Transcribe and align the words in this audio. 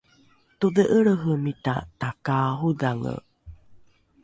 todhe’elrehemita 0.59 1.73
takaarodhange 1.99 3.13